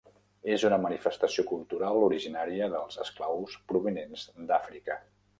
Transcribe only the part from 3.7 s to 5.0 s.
provinents d'Àfrica.